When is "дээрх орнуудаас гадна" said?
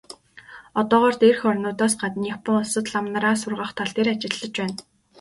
1.21-2.23